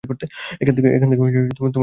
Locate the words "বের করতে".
1.35-1.77